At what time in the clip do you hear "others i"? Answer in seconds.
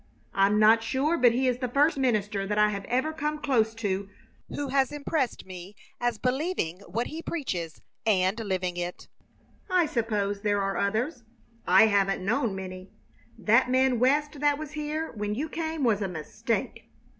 10.75-11.85